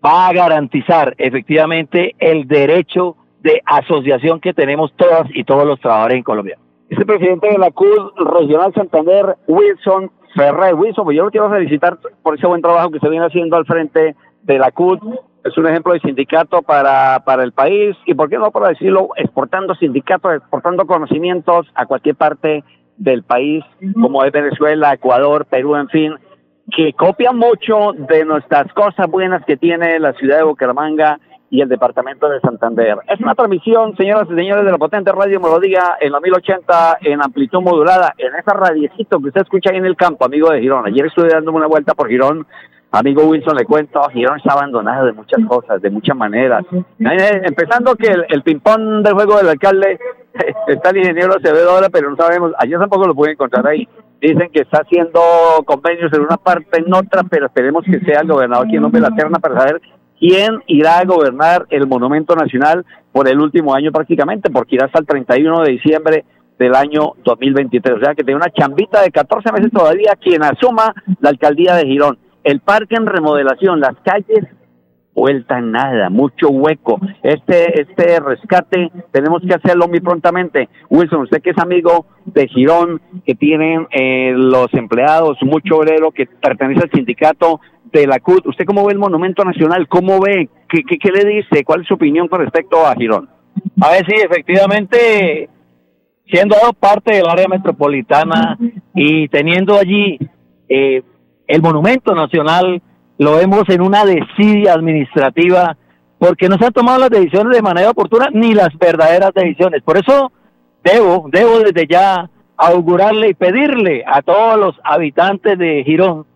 va 0.04 0.28
a 0.28 0.32
garantizar 0.32 1.14
efectivamente 1.16 2.14
el 2.18 2.46
derecho 2.46 3.16
de 3.40 3.62
asociación 3.64 4.40
que 4.40 4.52
tenemos 4.52 4.92
todas 4.96 5.26
y 5.34 5.44
todos 5.44 5.66
los 5.66 5.80
trabajadores 5.80 6.18
en 6.18 6.22
Colombia. 6.22 6.58
Este 6.90 7.06
presidente 7.06 7.48
de 7.48 7.58
la 7.58 7.70
CUD 7.70 8.12
Regional 8.18 8.74
Santander, 8.74 9.36
Wilson 9.46 10.10
Ferrer 10.34 10.74
Wilson, 10.74 11.04
pues 11.04 11.16
yo 11.16 11.24
lo 11.24 11.30
quiero 11.30 11.50
felicitar 11.50 11.98
por 12.22 12.36
ese 12.36 12.46
buen 12.46 12.62
trabajo 12.62 12.90
que 12.90 12.98
se 12.98 13.08
viene 13.08 13.26
haciendo 13.26 13.56
al 13.56 13.66
frente 13.66 14.16
de 14.42 14.58
la 14.58 14.70
CUT. 14.70 15.00
Es 15.44 15.56
un 15.58 15.66
ejemplo 15.66 15.92
de 15.92 16.00
sindicato 16.00 16.62
para, 16.62 17.20
para 17.24 17.42
el 17.42 17.52
país 17.52 17.96
y, 18.06 18.14
¿por 18.14 18.30
qué 18.30 18.38
no 18.38 18.50
para 18.50 18.68
decirlo? 18.68 19.08
Exportando 19.16 19.74
sindicatos, 19.74 20.34
exportando 20.34 20.86
conocimientos 20.86 21.66
a 21.74 21.86
cualquier 21.86 22.14
parte 22.14 22.64
del 22.96 23.24
país, 23.24 23.64
como 24.00 24.24
es 24.24 24.32
Venezuela, 24.32 24.92
Ecuador, 24.92 25.46
Perú, 25.46 25.74
en 25.76 25.88
fin, 25.88 26.14
que 26.70 26.92
copian 26.92 27.36
mucho 27.36 27.92
de 27.92 28.24
nuestras 28.24 28.72
cosas 28.72 29.08
buenas 29.08 29.44
que 29.44 29.56
tiene 29.56 29.98
la 29.98 30.12
ciudad 30.12 30.38
de 30.38 30.44
Bucaramanga 30.44 31.18
y 31.52 31.60
el 31.60 31.68
departamento 31.68 32.30
de 32.30 32.40
Santander. 32.40 32.96
Es 33.06 33.20
una 33.20 33.34
transmisión, 33.34 33.94
señoras 33.94 34.26
y 34.30 34.34
señores, 34.34 34.64
de 34.64 34.70
la 34.70 34.78
potente 34.78 35.12
radio 35.12 35.38
Melodía 35.38 35.98
en 36.00 36.10
la 36.10 36.18
1080 36.18 36.98
en 37.02 37.22
amplitud 37.22 37.60
modulada, 37.60 38.14
en 38.16 38.34
esa 38.34 38.54
radiecito 38.54 39.20
que 39.20 39.28
usted 39.28 39.42
escucha 39.42 39.70
ahí 39.70 39.76
en 39.76 39.84
el 39.84 39.94
campo, 39.94 40.24
amigo 40.24 40.50
de 40.50 40.62
Girón. 40.62 40.86
Ayer 40.86 41.04
estuve 41.04 41.28
dándome 41.28 41.58
una 41.58 41.66
vuelta 41.66 41.92
por 41.92 42.08
Girón, 42.08 42.46
amigo 42.90 43.24
Wilson, 43.24 43.54
le 43.54 43.66
cuento, 43.66 44.00
Girón 44.14 44.38
está 44.38 44.54
abandonado 44.54 45.04
de 45.04 45.12
muchas 45.12 45.44
cosas, 45.46 45.82
de 45.82 45.90
muchas 45.90 46.16
maneras. 46.16 46.64
Eh, 46.72 47.42
empezando 47.44 47.96
que 47.96 48.06
el, 48.06 48.24
el 48.30 48.42
ping-pong 48.42 49.02
del 49.04 49.12
juego 49.12 49.36
del 49.36 49.50
alcalde, 49.50 49.98
está 50.68 50.88
el 50.88 50.96
ingeniero 50.96 51.34
Acevedo 51.36 51.72
ahora, 51.72 51.90
pero 51.92 52.08
no 52.08 52.16
sabemos, 52.16 52.52
ayer 52.60 52.78
tampoco 52.78 53.06
lo 53.06 53.14
pude 53.14 53.32
encontrar 53.32 53.66
ahí. 53.66 53.86
Dicen 54.22 54.48
que 54.50 54.62
está 54.62 54.80
haciendo 54.84 55.20
convenios 55.66 56.10
en 56.14 56.22
una 56.22 56.38
parte, 56.38 56.78
en 56.80 56.94
otra, 56.94 57.24
pero 57.24 57.46
esperemos 57.46 57.84
que 57.84 58.00
sea 58.00 58.20
el 58.20 58.28
gobernador 58.28 58.68
quien 58.68 58.80
nombre 58.80 59.02
la 59.02 59.10
terna 59.10 59.38
para 59.38 59.58
saber 59.58 59.82
quién 60.22 60.62
irá 60.68 61.00
a 61.00 61.04
gobernar 61.04 61.66
el 61.68 61.88
Monumento 61.88 62.36
Nacional 62.36 62.86
por 63.10 63.28
el 63.28 63.40
último 63.40 63.74
año 63.74 63.90
prácticamente, 63.90 64.50
porque 64.50 64.76
irá 64.76 64.86
hasta 64.86 65.00
el 65.00 65.06
31 65.06 65.64
de 65.64 65.72
diciembre 65.72 66.24
del 66.60 66.76
año 66.76 67.14
2023. 67.24 67.96
O 67.96 68.00
sea 68.00 68.14
que 68.14 68.22
tiene 68.22 68.36
una 68.36 68.52
chambita 68.52 69.02
de 69.02 69.10
14 69.10 69.50
meses 69.50 69.72
todavía 69.72 70.12
quien 70.20 70.44
asuma 70.44 70.94
la 71.18 71.30
alcaldía 71.30 71.74
de 71.74 71.86
Girón. 71.86 72.18
El 72.44 72.60
parque 72.60 72.94
en 72.94 73.06
remodelación, 73.06 73.80
las 73.80 73.96
calles 74.04 74.46
vuelta 75.14 75.60
nada, 75.60 76.10
mucho 76.10 76.48
hueco. 76.48 77.00
Este, 77.22 77.82
este 77.82 78.20
rescate 78.20 78.90
tenemos 79.10 79.42
que 79.42 79.54
hacerlo 79.54 79.88
muy 79.88 80.00
prontamente. 80.00 80.68
Wilson, 80.88 81.22
usted 81.22 81.42
que 81.42 81.50
es 81.50 81.58
amigo 81.58 82.06
de 82.24 82.48
Girón, 82.48 83.00
que 83.24 83.34
tienen 83.34 83.86
eh, 83.90 84.32
los 84.34 84.72
empleados, 84.74 85.38
mucho 85.42 85.78
obrero 85.78 86.10
que 86.10 86.26
pertenece 86.26 86.82
al 86.84 86.90
sindicato 86.90 87.60
de 87.92 88.06
la 88.06 88.20
CUT, 88.20 88.46
¿usted 88.46 88.64
cómo 88.64 88.86
ve 88.86 88.92
el 88.92 88.98
Monumento 88.98 89.44
Nacional? 89.44 89.86
¿Cómo 89.86 90.18
ve? 90.18 90.48
¿Qué, 90.68 90.82
qué, 90.82 91.10
le 91.10 91.24
dice? 91.24 91.62
¿Cuál 91.62 91.82
es 91.82 91.88
su 91.88 91.94
opinión 91.94 92.26
con 92.26 92.40
respecto 92.40 92.86
a 92.86 92.94
Girón? 92.94 93.28
A 93.80 93.90
ver, 93.90 94.06
sí, 94.06 94.14
efectivamente, 94.16 95.50
siendo 96.26 96.56
parte 96.80 97.16
del 97.16 97.28
área 97.28 97.48
metropolitana 97.48 98.56
y 98.94 99.28
teniendo 99.28 99.78
allí 99.78 100.18
eh, 100.68 101.02
el 101.46 101.60
Monumento 101.60 102.14
Nacional, 102.14 102.80
lo 103.18 103.36
vemos 103.36 103.68
en 103.68 103.80
una 103.82 104.04
desidia 104.04 104.74
administrativa 104.74 105.76
porque 106.18 106.48
no 106.48 106.56
se 106.58 106.66
han 106.66 106.72
tomado 106.72 107.00
las 107.00 107.10
decisiones 107.10 107.56
de 107.56 107.62
manera 107.62 107.90
oportuna 107.90 108.28
ni 108.32 108.54
las 108.54 108.76
verdaderas 108.78 109.32
decisiones. 109.34 109.82
Por 109.82 109.96
eso 109.96 110.30
debo, 110.84 111.28
debo 111.30 111.58
desde 111.58 111.86
ya 111.86 112.30
augurarle 112.56 113.30
y 113.30 113.34
pedirle 113.34 114.04
a 114.06 114.22
todos 114.22 114.58
los 114.58 114.80
habitantes 114.84 115.58
de 115.58 115.82
Girón 115.84 116.26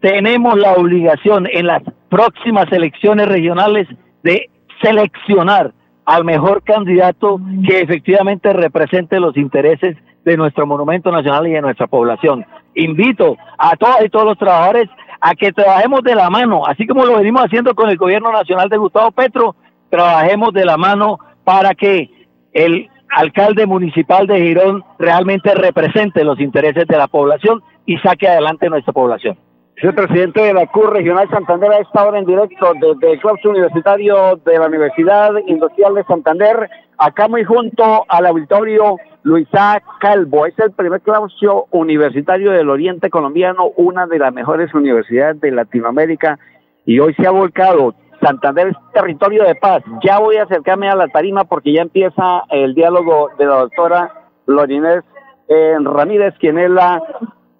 tenemos 0.00 0.56
la 0.56 0.74
obligación 0.74 1.48
en 1.50 1.66
las 1.66 1.82
próximas 2.08 2.70
elecciones 2.70 3.28
regionales 3.28 3.88
de 4.22 4.50
seleccionar 4.80 5.72
al 6.04 6.24
mejor 6.24 6.62
candidato 6.62 7.40
que 7.66 7.80
efectivamente 7.80 8.52
represente 8.52 9.18
los 9.18 9.36
intereses 9.36 9.96
de 10.24 10.36
nuestro 10.36 10.66
monumento 10.66 11.10
nacional 11.10 11.48
y 11.48 11.52
de 11.52 11.60
nuestra 11.60 11.86
población. 11.86 12.44
Invito 12.74 13.36
a 13.58 13.76
todas 13.76 14.04
y 14.04 14.08
todos 14.08 14.26
los 14.26 14.38
trabajadores 14.38 14.88
a 15.20 15.34
que 15.34 15.52
trabajemos 15.52 16.02
de 16.02 16.14
la 16.14 16.30
mano, 16.30 16.66
así 16.66 16.86
como 16.86 17.04
lo 17.04 17.16
venimos 17.16 17.44
haciendo 17.44 17.74
con 17.74 17.90
el 17.90 17.96
gobierno 17.96 18.32
nacional 18.32 18.68
de 18.68 18.76
Gustavo 18.76 19.10
Petro, 19.12 19.56
trabajemos 19.90 20.52
de 20.52 20.64
la 20.64 20.76
mano 20.76 21.18
para 21.44 21.74
que 21.74 22.10
el 22.52 22.88
alcalde 23.08 23.66
municipal 23.66 24.26
de 24.26 24.40
Girón 24.40 24.84
realmente 24.98 25.54
represente 25.54 26.24
los 26.24 26.40
intereses 26.40 26.86
de 26.86 26.96
la 26.96 27.08
población 27.08 27.62
y 27.84 27.98
saque 27.98 28.28
adelante 28.28 28.68
nuestra 28.68 28.92
población. 28.92 29.38
El 29.76 29.94
presidente 29.94 30.40
de 30.40 30.54
la 30.54 30.66
CUR 30.66 30.94
Regional 30.94 31.28
Santander 31.28 31.70
a 31.70 31.78
esta 31.78 32.06
hora 32.06 32.18
en 32.18 32.24
directo 32.24 32.72
desde 32.80 33.12
el 33.12 33.20
claustro 33.20 33.50
universitario 33.50 34.40
de 34.42 34.58
la 34.58 34.66
Universidad 34.66 35.32
Industrial 35.46 35.94
de 35.94 36.04
Santander, 36.04 36.70
acá 36.96 37.28
muy 37.28 37.44
junto 37.44 38.06
al 38.08 38.26
auditorio 38.26 38.96
Luisa 39.26 39.82
Calvo. 39.98 40.46
Es 40.46 40.56
el 40.60 40.70
primer 40.70 41.00
claustro 41.00 41.66
universitario 41.72 42.52
del 42.52 42.70
Oriente 42.70 43.10
Colombiano, 43.10 43.72
una 43.76 44.06
de 44.06 44.20
las 44.20 44.32
mejores 44.32 44.72
universidades 44.72 45.40
de 45.40 45.50
Latinoamérica, 45.50 46.38
y 46.84 47.00
hoy 47.00 47.12
se 47.14 47.26
ha 47.26 47.32
volcado. 47.32 47.92
Santander 48.22 48.68
es 48.68 48.76
territorio 48.94 49.42
de 49.42 49.56
paz. 49.56 49.82
Ya 50.04 50.20
voy 50.20 50.36
a 50.36 50.44
acercarme 50.44 50.88
a 50.88 50.94
la 50.94 51.08
tarima 51.08 51.42
porque 51.42 51.72
ya 51.72 51.82
empieza 51.82 52.44
el 52.50 52.74
diálogo 52.76 53.30
de 53.36 53.46
la 53.46 53.56
doctora 53.56 54.12
Lorinés 54.46 55.02
eh, 55.48 55.76
Ramírez, 55.80 56.34
quien 56.38 56.58
es 56.58 56.70
la 56.70 57.02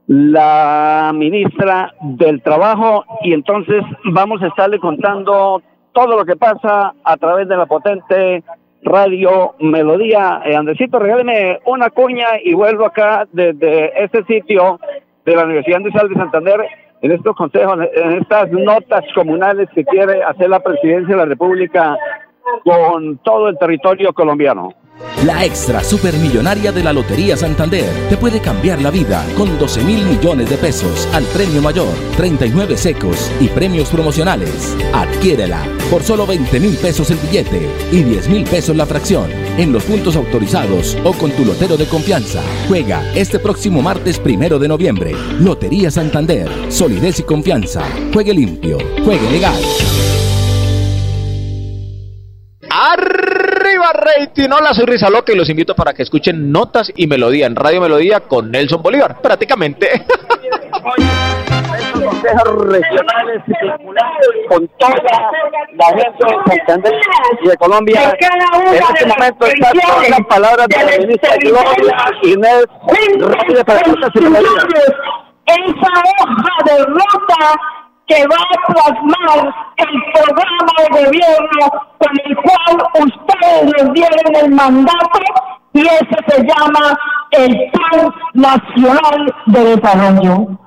la 0.06 1.10
ministra 1.12 1.92
del 2.00 2.40
Trabajo 2.42 3.04
y 3.22 3.32
entonces 3.32 3.82
vamos 4.04 4.40
a 4.40 4.46
estarle 4.46 4.78
contando 4.78 5.60
todo 5.90 6.16
lo 6.16 6.24
que 6.24 6.36
pasa 6.36 6.94
a 7.02 7.16
través 7.16 7.48
de 7.48 7.56
la 7.56 7.66
potente 7.66 8.44
radio 8.82 9.54
Melodía. 9.60 10.42
Eh, 10.44 10.54
Andresito, 10.54 10.98
regáleme 10.98 11.60
una 11.66 11.90
cuña 11.90 12.26
y 12.42 12.54
vuelvo 12.54 12.86
acá 12.86 13.26
desde 13.32 14.02
este 14.02 14.24
sitio 14.24 14.80
de 15.24 15.36
la 15.36 15.44
Universidad 15.44 15.78
Industrial 15.78 16.08
de 16.08 16.14
Santander 16.14 16.60
en 17.02 17.12
estos 17.12 17.36
consejos, 17.36 17.78
en 17.94 18.12
estas 18.12 18.50
notas 18.50 19.04
comunales 19.14 19.68
que 19.74 19.84
quiere 19.84 20.22
hacer 20.22 20.48
la 20.48 20.60
presidencia 20.60 21.14
de 21.14 21.20
la 21.20 21.26
República 21.26 21.96
con 22.64 23.18
todo 23.18 23.48
el 23.48 23.58
territorio 23.58 24.12
colombiano. 24.12 24.74
La 25.24 25.44
extra 25.44 25.82
supermillonaria 25.82 26.72
de 26.72 26.82
la 26.82 26.92
Lotería 26.92 27.36
Santander 27.36 27.88
te 28.08 28.16
puede 28.16 28.40
cambiar 28.40 28.80
la 28.80 28.90
vida 28.90 29.24
con 29.36 29.58
12 29.58 29.84
mil 29.84 30.04
millones 30.06 30.48
de 30.48 30.56
pesos 30.56 31.06
al 31.12 31.24
premio 31.24 31.60
mayor, 31.60 31.92
39 32.16 32.76
secos 32.76 33.30
y 33.40 33.48
premios 33.48 33.90
promocionales. 33.90 34.76
Adquiérela 34.94 35.64
por 35.90 36.02
solo 36.02 36.26
20 36.26 36.60
mil 36.60 36.76
pesos 36.76 37.10
el 37.10 37.18
billete 37.18 37.68
y 37.92 38.02
10 38.02 38.28
mil 38.28 38.44
pesos 38.44 38.76
la 38.76 38.86
fracción 38.86 39.30
en 39.58 39.72
los 39.72 39.84
puntos 39.84 40.16
autorizados 40.16 40.96
o 41.04 41.12
con 41.12 41.30
tu 41.32 41.44
lotero 41.44 41.76
de 41.76 41.86
confianza. 41.86 42.42
Juega 42.68 43.02
este 43.14 43.38
próximo 43.38 43.82
martes 43.82 44.18
primero 44.18 44.58
de 44.58 44.68
noviembre. 44.68 45.12
Lotería 45.40 45.90
Santander, 45.90 46.48
solidez 46.70 47.20
y 47.20 47.22
confianza. 47.22 47.82
Juegue 48.12 48.32
limpio, 48.32 48.78
juegue 49.04 49.30
legal. 49.30 49.60
Rating, 54.06 54.50
hola 54.50 54.72
soy 54.74 54.86
Risa 54.86 55.10
Loca 55.10 55.32
y 55.32 55.36
los 55.36 55.48
invito 55.48 55.74
para 55.74 55.92
que 55.92 56.02
escuchen 56.02 56.52
Notas 56.52 56.92
y 56.94 57.06
Melodía 57.06 57.46
en 57.46 57.56
Radio 57.56 57.80
Melodía 57.80 58.20
con 58.20 58.50
Nelson 58.50 58.82
Bolívar, 58.82 59.20
prácticamente. 59.20 59.88
consejos 61.92 62.66
regionales 62.66 63.42
y 63.46 64.48
con 64.48 64.68
toda 64.78 64.94
la 65.72 65.86
gente 65.86 66.24
de 66.46 66.56
Santander 66.66 66.92
y 67.42 67.48
de 67.48 67.56
Colombia. 67.56 68.02
En 68.02 68.74
este 68.74 69.06
momento 69.06 69.46
está 69.46 69.70
con 69.72 70.10
las 70.10 70.26
palabras 70.28 70.68
de 70.68 70.76
la 70.76 70.98
ministra 70.98 71.36
Gloria 71.40 71.96
Inés 72.22 72.64
Ramírez 73.18 73.64
para 73.64 73.80
Esa 73.80 73.92
hoja 76.20 76.54
de 76.64 76.84
ruta 76.84 77.58
que 78.06 78.26
va 78.28 78.36
a 78.36 78.72
plasmar 78.72 79.54
el 79.76 80.02
programa 80.12 80.72
de 80.78 81.04
gobierno 81.04 81.66
con 81.98 82.20
el 82.24 82.36
cual 82.36 83.04
ustedes 83.04 83.72
les 83.72 83.92
dieron 83.92 84.36
el 84.44 84.54
mandato 84.54 85.20
y 85.72 85.80
ese 85.80 86.16
se 86.28 86.42
llama 86.44 86.98
el 87.32 87.70
Plan 87.72 88.14
Nacional 88.34 89.34
de 89.46 89.76
Desarrollo. 89.76 90.66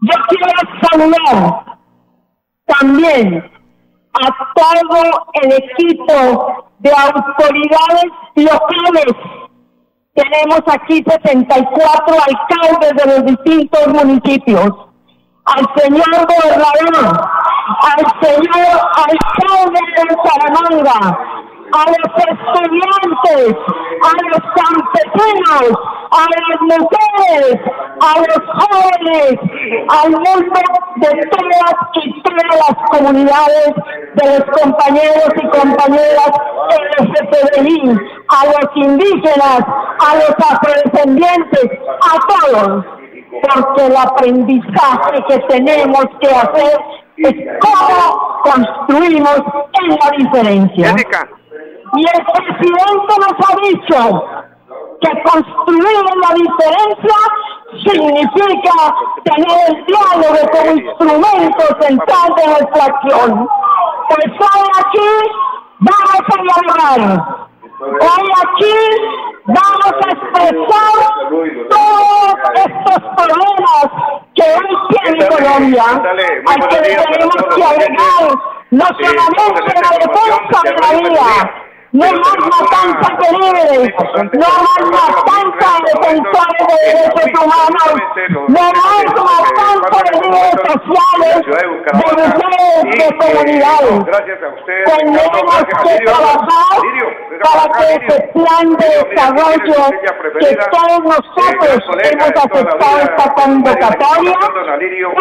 yo 0.00 0.14
quiero 0.28 0.46
saludar 0.90 1.78
también 2.66 3.50
a 4.14 4.52
todo 4.54 5.26
el 5.34 5.52
equipo 5.52 6.64
de 6.78 6.90
autoridades 6.90 8.04
locales 8.34 9.41
tenemos 10.14 10.60
aquí 10.66 11.02
64 11.06 12.14
alcaldes 12.14 12.90
de 12.96 13.06
los 13.06 13.24
distintos 13.24 13.88
municipios. 13.88 14.70
Al 15.44 15.66
señor 15.76 16.04
gobernador, 16.06 17.30
al 17.82 18.04
señor 18.20 18.80
alcalde 18.96 19.80
de 19.96 20.16
Saramanga, 20.22 21.18
a 21.72 21.84
los 21.88 22.08
estudiantes, 22.28 23.56
a 24.02 24.12
los 24.28 24.42
campesinos, 24.54 25.66
a 26.10 26.26
las 26.28 26.60
mujeres, 26.60 27.60
a 28.00 28.18
los 28.18 28.40
jóvenes, 28.60 29.34
al 29.88 30.10
mundo 30.10 30.60
de 30.96 31.26
todas 31.30 31.74
y 32.04 32.22
todas 32.22 32.56
las 32.60 32.76
comunidades, 32.90 33.74
de 34.14 34.38
los 34.38 34.44
compañeros 34.60 35.32
y 35.36 35.48
compañeras 35.48 36.32
LGTBI, 37.00 37.98
a 38.32 38.46
los 38.46 38.76
indígenas, 38.76 39.60
a 39.60 40.14
los 40.16 40.34
afrodescendientes, 40.50 41.70
a 42.00 42.18
todos, 42.26 42.84
porque 43.42 43.86
el 43.86 43.96
aprendizaje 43.96 45.24
que 45.28 45.38
tenemos 45.48 46.04
que 46.20 46.28
hacer 46.28 46.80
es 47.18 47.34
cómo 47.60 48.40
construimos 48.42 49.42
en 49.82 49.88
la 49.90 50.10
diferencia. 50.16 50.94
Y 51.94 52.00
el 52.00 52.24
presidente 52.24 53.12
nos 53.20 53.36
ha 53.46 53.56
dicho 53.68 54.24
que 55.02 55.22
construir 55.22 56.04
la 56.22 56.34
diferencia 56.34 57.16
significa 57.84 58.94
tener 59.24 59.58
el 59.68 59.84
diálogo 59.86 60.38
como 60.52 60.70
instrumento 60.72 61.64
central 61.80 62.34
de 62.36 62.46
nuestra 62.46 62.84
acción. 62.84 63.48
Pues 64.08 64.26
hoy 64.26 64.68
aquí 64.78 65.08
vamos 65.80 66.22
a 66.28 66.42
dialogar. 66.42 67.31
Hoy 67.82 68.30
aquí 68.46 68.74
vamos 69.44 69.92
a 69.92 70.10
expresar 70.12 70.98
todos 71.68 72.34
estos 72.54 73.00
problemas 73.16 73.86
que 74.36 74.42
hoy 74.42 74.70
tiene 74.90 75.26
Colombia, 75.26 75.84
al 76.46 76.68
que 76.68 76.76
tenemos 76.76 77.34
que 77.56 77.64
agregar 77.64 78.22
no 78.70 78.86
solamente 78.86 79.74
la 79.82 79.90
defensa 79.98 80.58
de 80.62 80.70
la 80.80 80.90
vida, 81.00 81.28
no 81.92 82.06
más 82.06 82.38
matanza 82.38 83.08
de 83.20 83.28
líderes, 83.38 83.94
no 84.32 84.48
más 84.64 84.82
matanza 84.90 85.68
de 85.84 85.92
defensores 85.92 86.64
de 86.68 86.76
derechos 86.88 87.28
humanos, 87.44 87.94
no 88.48 88.64
más 88.72 89.04
matanza 89.14 89.96
de 90.04 90.12
líderes 90.20 90.56
sociales, 90.72 91.36
de 91.44 91.92
mujeres, 91.92 92.82
de 92.96 93.06
comunidades. 93.18 93.96
Tenemos 94.86 95.64
que 95.82 95.94
trabajar 96.04 96.76
para 97.42 97.64
que 97.72 97.84
este 97.94 98.16
plan 98.32 98.66
de 98.76 98.86
desarrollo 99.04 99.80
que 100.40 100.50
todos 100.70 101.00
nosotros 101.04 101.74
hemos 102.04 102.30
aceptado 102.30 102.98
esta 103.00 103.26
convocatoria 103.34 104.34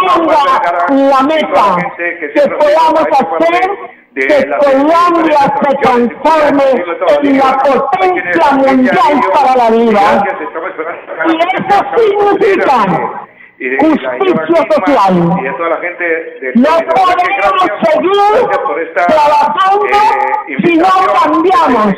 tenga 0.08 0.50
la 0.90 1.22
meta 1.24 1.66
que 1.98 2.42
podamos 2.50 3.06
hacer 3.12 4.01
que 4.14 4.50
Colombia 4.60 5.40
se 5.64 5.76
transforme 5.78 6.64
en 7.24 7.38
la 7.38 7.58
potencia 7.60 8.52
mundial 8.52 9.22
para 9.34 9.56
la 9.56 9.70
vida. 9.72 10.24
Y 11.28 11.38
eso 11.38 11.78
significa 11.96 12.78
justicia 13.80 14.68
social. 14.72 15.14
No 16.56 16.72
podemos 16.90 17.62
seguir 17.84 18.94
trabajando 18.94 19.86
si 20.64 20.78
no 20.78 20.90
cambiamos. 21.14 21.94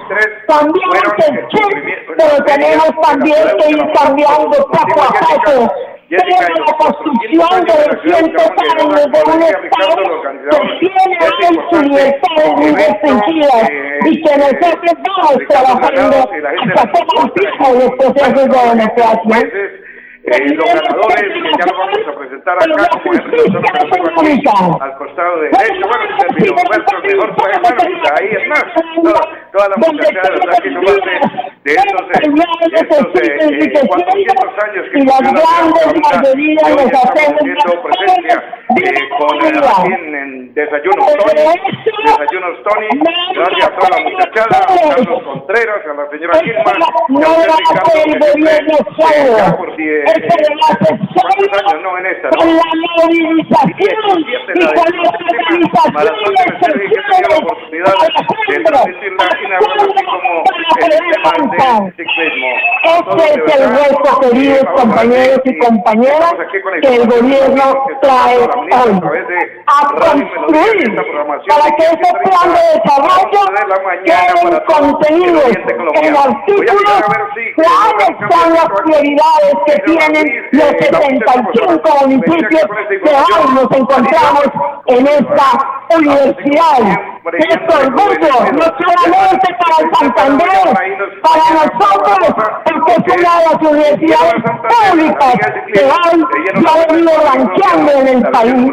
Cambiamos 0.47 1.13
el 1.29 1.47
chip, 1.47 1.71
pero 2.17 2.35
tenemos 2.45 2.91
también 3.01 3.43
que 3.57 3.69
ir 3.71 3.83
cambiando 3.93 4.51
poco 4.51 5.01
a 5.01 5.13
poco 5.15 5.92
tenemos 6.09 6.59
la 6.59 6.77
construcción 6.77 7.65
de 7.65 7.73
200 8.11 8.43
años 8.63 8.87
de 8.95 9.31
un 9.31 9.43
Estado 9.43 9.95
que 9.99 10.79
tiene 10.79 11.17
hoy 11.21 11.59
su 11.71 11.81
libertad 11.81 12.47
muy 12.57 12.71
restringidas 12.71 13.69
y 14.05 14.21
que 14.21 14.37
nosotros 14.37 14.93
vamos 15.07 15.37
trabajando 15.49 16.17
hasta 16.75 16.91
que 16.91 16.99
cumplimos 17.15 17.73
los 17.73 17.91
procesos 17.91 18.33
de 18.33 18.59
democracia. 18.69 19.37
Eh, 20.25 20.55
los 20.55 20.65
ganadores 20.65 21.33
ya 21.59 21.65
los 21.65 21.77
vamos 21.77 21.99
a 22.07 22.17
presentar 22.17 22.55
acá 22.55 22.87
como 23.03 23.13
ejemplo 23.13 24.81
al 24.81 24.95
costado 24.95 25.41
de 25.41 25.49
derecho 25.49 25.85
bueno 25.85 26.17
servidor 26.17 26.63
nuestro 26.69 26.99
mejor 27.01 27.35
poema 27.35 27.69
ahí 28.17 28.29
es 28.31 28.47
más 28.47 28.63
toda, 29.03 29.19
toda 29.51 29.67
la 29.67 29.75
muchachada 29.75 30.29
de 30.29 30.39
verdad 30.39 30.63
que 30.63 30.69
no 30.69 30.81
más 30.81 30.95
de, 30.95 31.52
de 31.63 31.71
estos 31.71 32.03
estos 32.73 33.07
eh, 33.21 33.87
400 33.87 34.63
años 34.63 34.85
que 34.91 34.99
las 34.99 35.21
grandes 35.21 35.87
mayorías 36.03 36.69
los 36.69 36.91
hacemos 36.91 37.39
presencia 37.81 38.35
eh, 38.83 39.09
con 39.17 39.37
aquí 39.39 39.93
en, 39.93 40.15
en 40.15 40.53
Desayuno 40.53 41.05
Tony 41.05 41.39
Desayuno 42.03 42.47
Tony. 42.63 42.87
gracias 43.33 43.63
a 43.63 43.75
toda 43.75 43.89
la 43.89 44.03
muchachada 44.03 44.57
a 44.59 44.65
Carlos 44.89 45.23
Contreras 45.23 45.81
a 45.87 45.93
la 45.93 46.09
señora 46.09 46.39
Gilma 46.43 46.73
no 47.07 47.19
va 47.21 47.55
a 47.55 47.85
ser 47.85 47.97
el 48.07 48.19
gobierno 48.19 48.77
solo. 48.97 49.57
por 49.57 49.75
si 49.77 49.83
este 49.87 50.43
años 51.53 51.81
no 51.81 51.97
en 51.97 52.05
esta, 52.07 52.29
con 52.29 52.47
la 52.47 52.63
movilización. 52.97 54.19
Y 54.19 54.65
con 54.73 54.91
las 61.23 61.52
Este 62.83 63.23
es 63.23 63.55
el 63.55 63.69
reto, 63.69 64.19
queridos 64.21 64.65
compañeros 64.75 65.41
y 65.45 65.57
compañeras, 65.59 66.35
que 66.81 66.95
el 66.95 67.07
gobierno 67.07 67.85
trae 68.01 68.37
hoy 68.37 68.71
a 69.67 69.87
construir 69.87 70.95
para 71.47 71.75
que 71.75 71.83
ese 71.83 72.13
plan 72.23 72.53
de 72.53 72.63
desarrollo 72.79 73.41
quede 74.03 74.63
contenido 74.65 75.41
en 76.01 76.15
artículos 76.15 77.03
cuáles 77.55 78.31
son 78.31 78.53
las 78.53 78.69
prioridades 78.69 79.55
que 79.65 79.75
tienen 79.85 80.49
los 80.51 80.69
75 80.79 82.07
municipios 82.07 82.63
que 82.89 83.09
hoy 83.09 83.53
nos 83.53 83.71
encontramos 83.77 84.45
en 84.87 85.07
esta 85.07 85.95
universidad. 85.95 87.12
Es 87.23 87.57
orgullo, 87.73 88.51
no 88.51 88.65
solamente 88.83 89.47
para 89.57 89.77
el 89.79 89.87
Santander, 89.95 90.67
para 91.21 91.45
nosotros, 91.53 92.35
porque 92.65 92.91
es 92.91 93.03
una 93.17 93.39
de 93.39 93.45
las 93.45 93.59
universidades 93.61 94.43
públicas 94.43 95.33
que 95.73 95.81
hoy 95.85 96.17
se 96.53 96.67
ha 96.67 96.85
venido 96.85 97.11
ranqueando 97.23 97.91
en 97.93 98.07
el 98.09 98.21
país. 98.29 98.67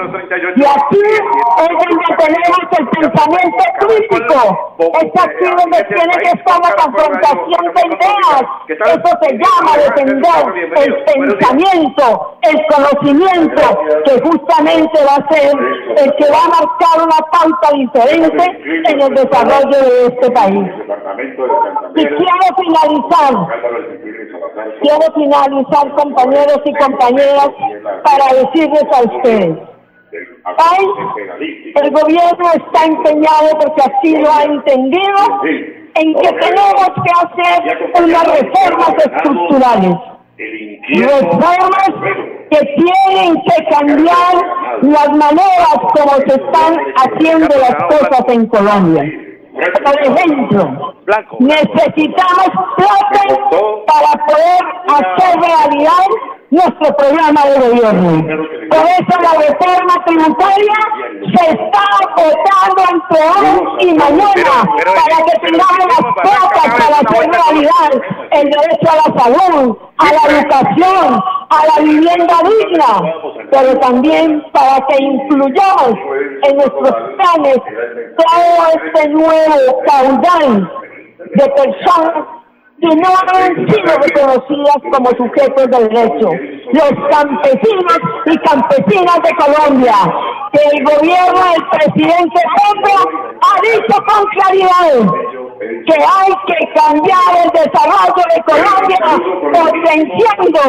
Y 0.56 0.64
aquí 0.64 0.98
es 0.98 1.68
donde 1.78 2.08
tenemos 2.18 2.62
el 2.76 2.88
pensamiento 2.88 3.64
crítico. 3.78 4.38
Es 5.00 5.10
aquí 5.22 5.46
donde 5.56 5.84
tiene 5.84 6.14
que 6.18 6.30
estar 6.30 6.58
la 6.58 6.72
confrontación 6.82 7.62
de 7.72 7.82
ideas. 7.86 8.42
Eso 8.66 9.10
se 9.22 9.30
llama 9.38 9.76
defender 9.78 10.42
el 10.76 10.92
pensamiento, 11.04 12.36
el 12.42 12.58
conocimiento, 12.66 13.62
que 14.04 14.20
justamente 14.22 14.98
va 15.04 15.14
a 15.14 15.32
ser 15.32 15.52
el 15.98 16.16
que 16.16 16.30
va 16.32 16.42
a 16.42 16.48
marcar 16.48 16.96
una 16.98 17.20
pauta 17.30 17.68
diferente 17.74 18.39
en 18.44 19.00
el 19.00 19.14
desarrollo 19.14 19.78
de 19.78 20.06
este 20.06 20.30
país. 20.30 20.68
Y 21.96 22.06
quiero 22.06 22.46
finalizar, 22.58 23.34
quiero 24.82 25.14
finalizar 25.14 25.94
compañeros 25.96 26.60
y 26.64 26.74
compañeras 26.74 27.50
para 28.04 28.42
decirles 28.42 28.84
a 28.92 29.02
ustedes, 29.02 29.58
Hoy 30.12 31.72
el 31.76 31.90
gobierno 31.92 32.46
está 32.54 32.84
empeñado 32.84 33.50
porque 33.60 33.82
así 33.82 34.16
lo 34.16 34.32
ha 34.32 34.42
entendido 34.42 35.16
en 35.94 36.14
que 36.14 36.32
tenemos 36.32 36.90
que 37.04 37.10
hacer 37.14 37.78
unas 37.94 38.24
reformas 38.24 38.94
estructurales 38.98 40.09
reformas 40.40 41.90
que 42.50 42.58
tienen 42.58 43.34
que 43.42 43.64
cambiar 43.70 44.34
las 44.82 45.08
maneras 45.10 45.76
como 45.94 46.12
se 46.26 46.34
están 46.34 46.76
haciendo 46.96 47.48
las 47.48 47.74
cosas 47.84 48.24
en 48.28 48.46
Colombia. 48.46 49.04
Por 49.84 50.00
ejemplo, 50.00 50.94
necesitamos 51.40 52.48
plata 52.76 53.22
para 53.86 54.26
poder 54.26 54.60
hacer 54.88 55.40
realidad 55.40 56.06
nuestro 56.50 56.96
programa 56.96 57.44
de 57.46 57.68
gobierno. 57.68 58.10
Por 58.70 58.86
eso 58.86 59.20
la 59.20 59.32
reforma 59.38 60.04
tributaria 60.04 60.74
se 61.34 61.50
está 61.50 61.84
votando 62.16 62.82
entre 62.90 63.20
hoy 63.22 63.88
y 63.88 63.94
mañana 63.94 64.64
para 64.74 65.16
que 65.26 65.38
tengamos 65.46 65.86
las 65.86 66.04
plata 66.22 66.62
para 66.76 66.96
hacer 66.98 67.30
realidad 67.30 67.90
el 68.40 68.50
derecho 68.50 68.90
a 68.90 68.96
la 68.96 69.20
salud, 69.20 69.76
a 69.98 70.12
la 70.12 70.38
educación, 70.38 71.22
a 71.50 71.66
la 71.66 71.84
vivienda 71.84 72.34
digna, 72.44 73.12
pero 73.50 73.78
también 73.80 74.42
para 74.52 74.86
que 74.86 75.02
incluyamos 75.02 75.94
en 76.48 76.56
nuestros 76.56 76.94
planes 77.16 77.58
todo 78.16 78.84
este 78.84 79.08
nuevo 79.10 79.82
caudal 79.86 80.72
de 81.34 81.48
personas 81.50 82.24
que 82.80 82.96
no 82.96 83.08
han 83.08 83.54
sido 83.68 83.94
reconocidas 84.00 84.78
como 84.90 85.10
sujetos 85.10 85.66
de 85.70 85.88
derecho. 85.88 86.30
Los 86.72 86.92
campesinos 87.10 87.98
y 88.26 88.38
campesinas 88.38 89.18
de 89.22 89.30
Colombia, 89.36 89.94
que 90.52 90.78
el 90.78 90.84
gobierno 90.84 91.40
del 91.52 91.68
presidente 91.72 92.40
Petro 92.56 93.36
ha 93.42 93.60
dicho 93.60 94.02
con 94.06 94.24
claridad 94.30 95.39
que 95.60 95.94
hay 95.94 96.32
que 96.46 96.72
cambiar 96.72 97.36
el 97.44 97.50
desarrollo 97.50 98.24
de 98.34 98.42
Colombia 98.44 98.98
potenciando 99.52 100.62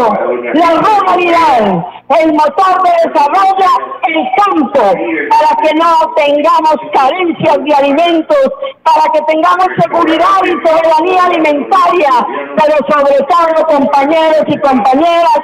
la 0.53 0.69
ruralidad, 0.81 1.85
el 2.19 2.33
motor 2.33 2.83
de 2.83 2.91
desarrollo, 3.09 3.71
el 4.07 4.27
campo, 4.35 4.81
para 5.29 5.55
que 5.61 5.73
no 5.75 6.13
tengamos 6.15 6.75
carencias 6.93 7.57
de 7.63 7.73
alimentos, 7.73 8.51
para 8.83 9.03
que 9.13 9.21
tengamos 9.31 9.67
seguridad 9.81 10.43
y 10.43 10.67
soberanía 10.67 11.23
alimentaria, 11.23 12.11
pero 12.57 12.75
sobre 12.89 13.17
todo 13.29 13.67
compañeros 13.67 14.43
y 14.47 14.57
compañeras, 14.59 15.39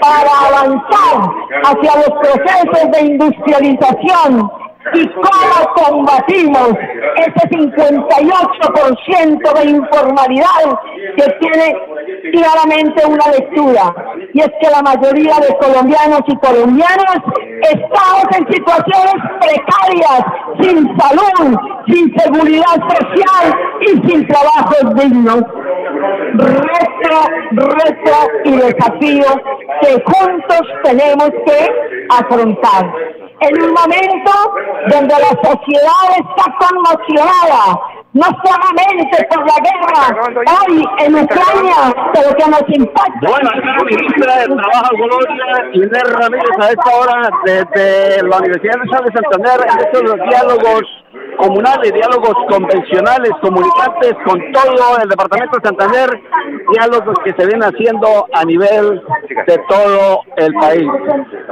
para 0.00 0.30
avanzar 0.48 1.30
hacia 1.64 1.96
los 1.96 2.10
procesos 2.20 2.90
de 2.92 3.00
industrialización 3.00 4.61
y 4.94 5.06
cómo 5.08 5.74
combatimos 5.74 6.70
ese 7.16 7.48
58% 7.50 9.52
de 9.54 9.64
informalidad 9.70 10.78
que 11.16 11.24
tiene 11.40 11.74
claramente 12.32 13.04
una 13.06 13.26
lectura 13.28 13.94
y 14.32 14.40
es 14.40 14.50
que 14.60 14.70
la 14.70 14.82
mayoría 14.82 15.38
de 15.40 15.56
colombianos 15.58 16.22
y 16.26 16.36
colombianas 16.36 17.18
estamos 17.70 18.24
en 18.36 18.46
situaciones 18.52 19.14
precarias, 19.40 20.24
sin 20.60 20.94
salud, 20.98 21.56
sin 21.86 22.12
seguridad 22.18 22.74
social 22.74 23.54
y 23.82 23.86
sin 24.08 24.26
trabajos 24.26 24.94
dignos. 24.94 25.44
Reto, 26.34 27.20
reto 27.52 28.16
y 28.44 28.52
desafío 28.52 29.26
que 29.82 30.02
juntos 30.04 30.62
tenemos 30.82 31.30
que 31.44 31.58
afrontar 32.10 32.90
en 33.42 33.62
un 33.62 33.72
momento 33.72 34.32
donde 34.88 35.14
la 35.14 35.32
sociedad 35.42 36.06
está 36.16 36.44
conmocionada, 36.58 37.80
no 38.14 38.26
solamente 38.44 39.26
por 39.30 39.46
la 39.46 39.56
guerra 39.64 40.02
hoy 40.66 40.84
en 40.98 41.14
Ucrania, 41.14 41.94
pero 42.12 42.34
que 42.36 42.50
nos 42.50 42.62
impacta. 42.68 43.28
Bueno, 43.28 43.50
la 43.50 43.84
ministra 43.84 44.36
de 44.38 44.46
Trabajo 44.46 44.90
Colombia, 44.98 45.70
Inés 45.72 46.12
Ramírez, 46.12 46.58
a 46.60 46.70
esta 46.70 46.90
hora 46.94 47.30
desde 47.44 48.22
la 48.28 48.38
Universidad 48.38 48.78
de 48.80 49.12
Santander, 49.12 49.66
en 49.72 49.78
estos 49.80 50.28
diálogos 50.28 50.82
comunales, 51.42 51.92
diálogos 51.92 52.34
convencionales, 52.48 53.32
comunicantes 53.40 54.14
con 54.24 54.38
todo 54.52 54.98
el 55.02 55.08
departamento 55.08 55.58
de 55.58 55.68
Santander, 55.68 56.08
diálogos 56.72 57.16
que 57.24 57.32
se 57.32 57.46
vienen 57.46 57.64
haciendo 57.64 58.26
a 58.32 58.44
nivel 58.44 59.02
de 59.46 59.58
todo 59.68 60.20
el 60.36 60.54
país. 60.54 60.88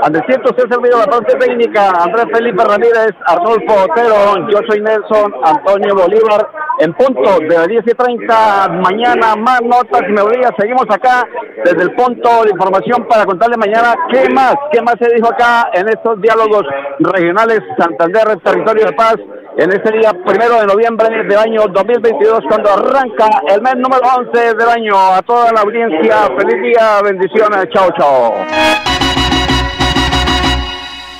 Andresito, 0.02 0.50
usted 0.50 0.66
ha 0.66 0.74
servido 0.74 0.98
la 0.98 1.06
parte 1.06 1.36
técnica, 1.36 1.90
Andrés 2.04 2.26
Felipe 2.32 2.62
Ramírez, 2.64 3.12
Arnulfo 3.26 3.84
Otero, 3.90 4.48
yo 4.48 4.58
soy 4.68 4.80
Nelson 4.80 5.34
Antonio 5.44 5.94
Bolívar, 5.96 6.48
en 6.78 6.92
punto 6.94 7.40
de 7.40 7.66
10 7.66 7.84
y 7.86 7.94
30, 7.94 8.68
mañana 8.68 9.34
más 9.36 9.60
notas 9.62 10.02
y 10.08 10.12
melodías, 10.12 10.52
seguimos 10.56 10.86
acá 10.88 11.26
desde 11.64 11.82
el 11.82 11.94
punto 11.94 12.44
de 12.44 12.50
información 12.50 13.06
para 13.08 13.26
contarle 13.26 13.56
mañana 13.56 13.94
qué 14.10 14.32
más, 14.32 14.54
qué 14.72 14.80
más 14.82 14.94
se 15.00 15.12
dijo 15.14 15.28
acá 15.28 15.68
en 15.74 15.88
estos 15.88 16.20
diálogos 16.20 16.62
regionales 17.00 17.60
Santander, 17.76 18.38
territorio 18.44 18.86
de 18.86 18.92
paz, 18.92 19.16
en 19.56 19.72
este 19.72 19.98
día 19.98 20.12
primero 20.24 20.60
de 20.60 20.66
noviembre 20.66 21.08
del 21.24 21.36
año 21.36 21.62
2022 21.72 22.40
cuando 22.48 22.72
arranca 22.72 23.42
el 23.48 23.60
mes 23.60 23.74
número 23.76 24.02
11 24.18 24.54
del 24.54 24.68
año. 24.68 24.96
A 24.96 25.22
toda 25.22 25.52
la 25.52 25.60
audiencia, 25.62 26.28
feliz 26.36 26.62
día, 26.62 27.00
bendiciones, 27.02 27.68
chao, 27.72 27.90
chao. 27.98 28.34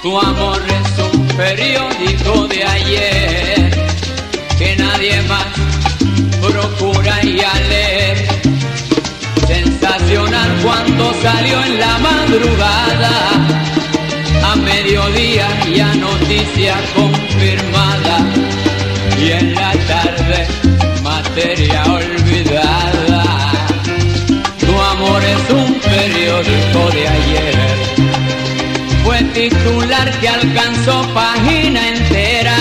Tu 0.02 0.18
amor 0.18 0.60
es 0.66 0.98
un 1.12 1.26
periódico 1.36 2.46
de 2.48 2.64
ayer 2.64 3.70
que 4.58 4.76
nadie 4.76 5.22
más 5.28 5.46
procura 6.40 7.14
y 7.22 7.40
a 7.40 7.54
leer. 7.68 8.16
Sensacional 9.46 10.50
cuando 10.62 11.12
salió 11.14 11.62
en 11.64 11.80
la 11.80 11.98
madrugada, 11.98 13.10
a 14.44 14.56
mediodía 14.56 15.48
ya 15.74 15.94
noticia 15.94 16.76
confirmada 16.94 17.89
titular 29.48 30.10
que 30.20 30.28
alcanzó 30.28 31.02
página 31.14 31.88
entera, 31.88 32.56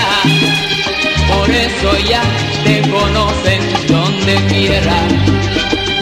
por 1.27 1.49
eso 1.49 1.89
ya 2.09 2.23
te 2.63 2.81
conocen 2.89 3.61
donde 3.89 4.35
quiera. 4.47 4.97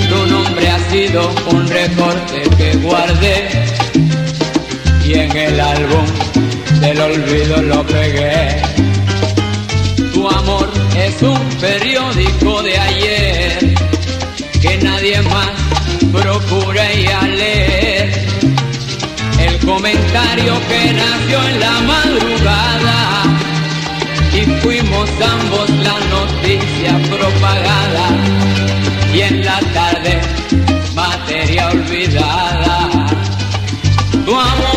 Tu 0.08 0.26
nombre 0.28 0.70
ha 0.70 0.80
sido 0.92 1.32
un 1.52 1.68
recorte 1.68 2.42
que 2.58 2.78
guardé 2.78 3.50
y 5.04 5.14
en 5.14 5.36
el 5.36 5.60
álbum 5.60 6.06
del 6.80 7.02
olvido 7.02 7.62
lo 7.64 7.84
pegué. 7.88 8.62
Tu 10.14 10.30
amor 10.30 10.70
es 10.96 11.22
un 11.24 11.44
periódico 11.60 12.62
de 12.62 12.78
ayer 12.78 13.74
que 14.62 14.78
nadie 14.84 15.22
más 15.24 15.54
procura 16.12 16.84
leer. 17.24 17.67
El 17.67 17.67
comentario 19.68 20.54
que 20.70 20.94
nació 20.94 21.44
en 21.50 21.60
la 21.60 21.82
madrugada 21.82 23.24
y 24.34 24.46
fuimos 24.62 25.10
ambos 25.22 25.70
la 25.70 26.00
noticia 26.16 26.98
propagada 27.10 28.08
y 29.14 29.22
en 29.22 29.44
la 29.44 29.60
tarde 29.74 30.22
materia 30.96 31.68
olvidada. 31.68 32.90
Tu 34.26 34.32
amor 34.32 34.77